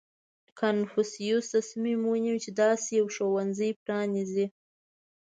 [0.59, 4.45] •کنفوسیوس تصمیم ونیو، چې داسې یو ښوونځی پرانېزي.